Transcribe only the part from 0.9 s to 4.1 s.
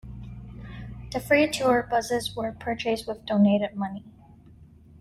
The three tour buses were purchased with donated money.